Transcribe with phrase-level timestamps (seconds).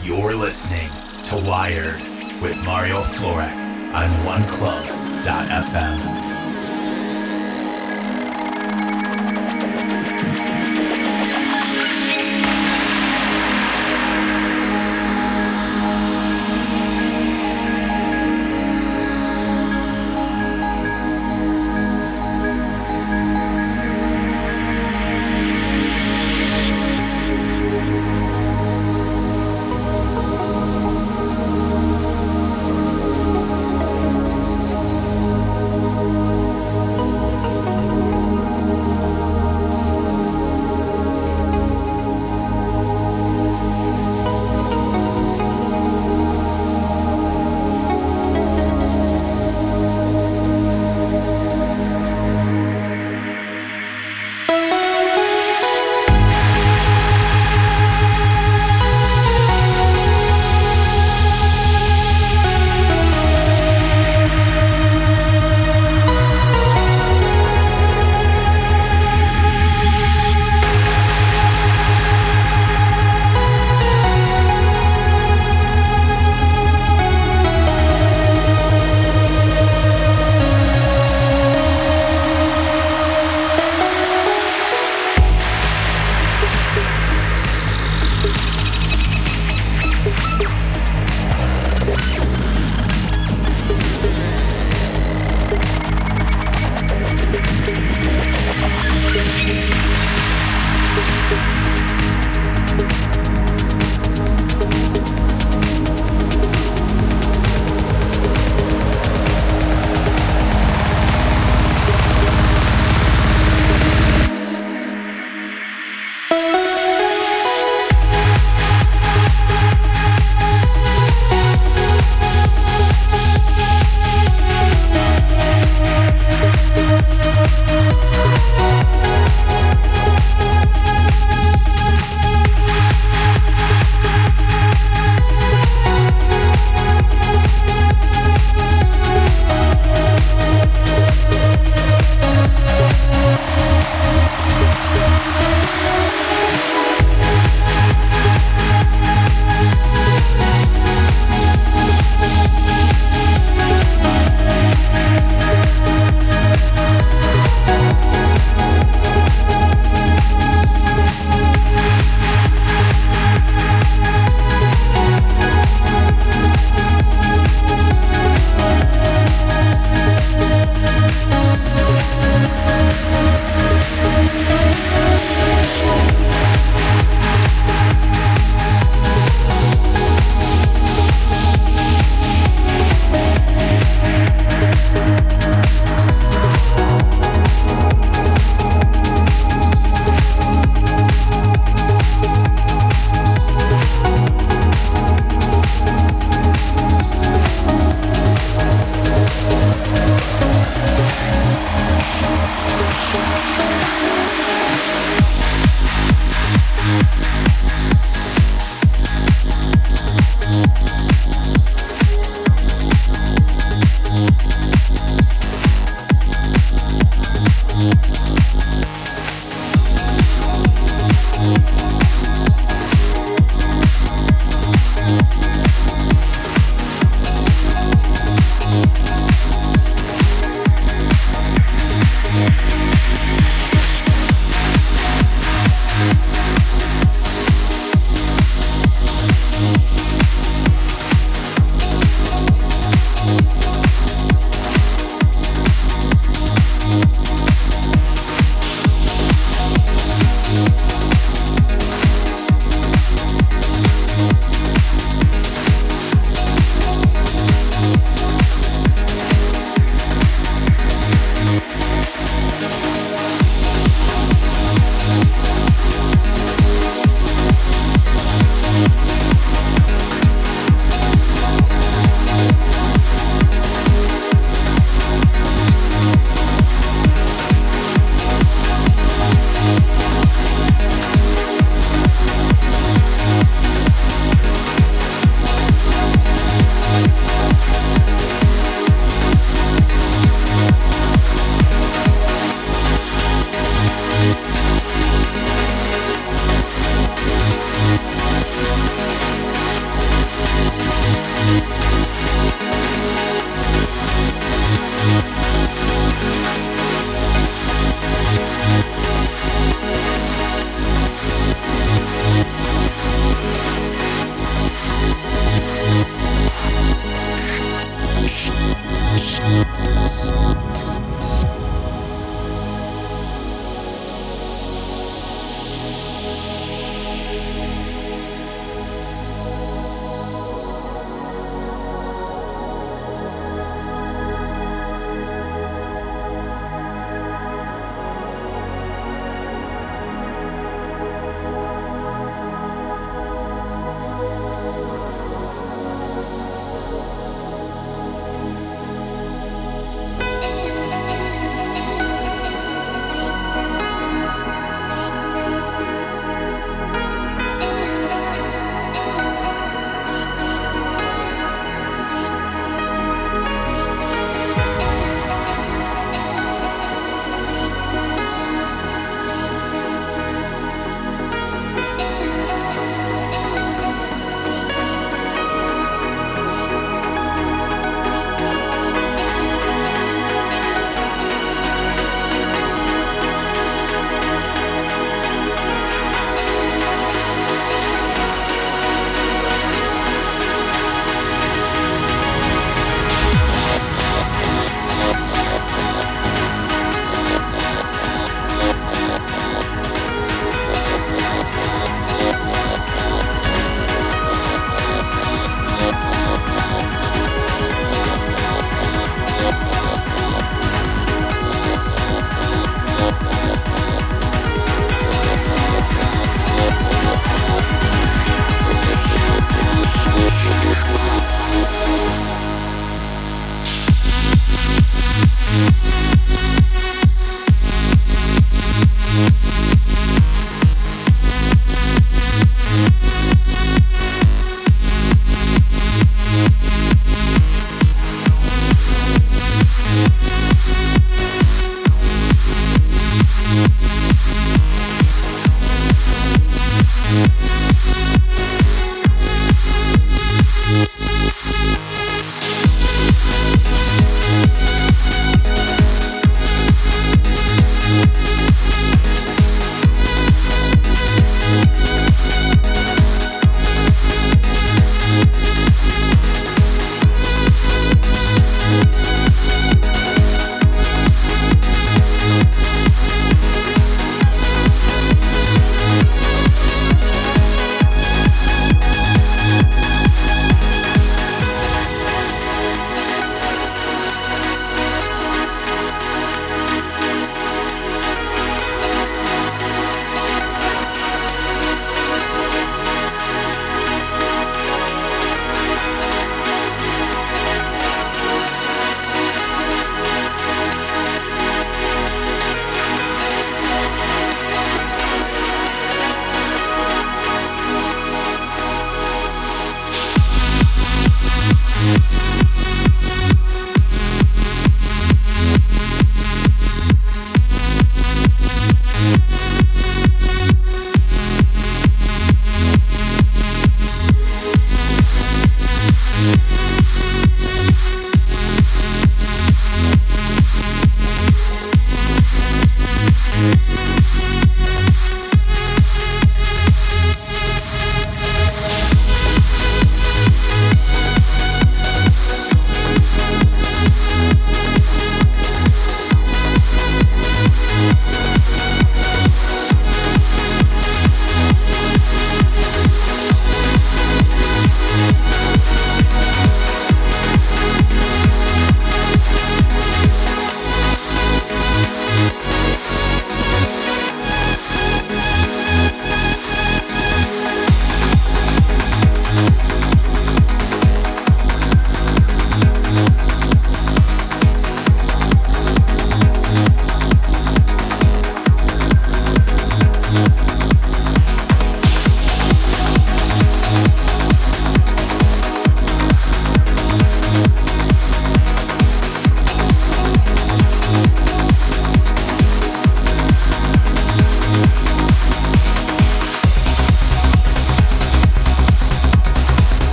[0.00, 0.88] You're listening
[1.24, 2.00] to Wired
[2.40, 3.52] with Mario Florek
[3.92, 6.17] on OneClub.fm.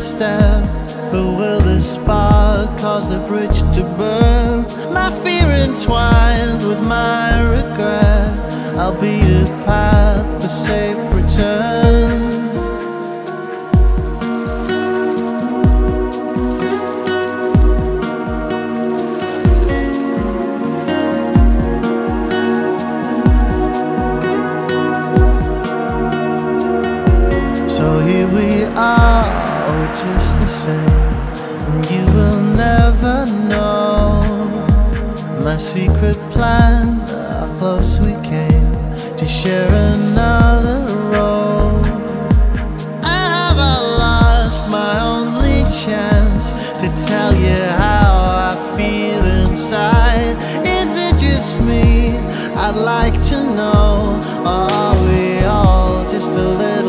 [0.00, 0.64] step,
[1.12, 4.62] but will the spark cause the bridge to burn?
[4.92, 10.89] My fear entwined with my regret, I'll be a path for safe
[46.96, 50.36] tell you how I feel inside.
[50.66, 52.16] Is it just me?
[52.56, 56.79] I'd like to know, are we all just a little?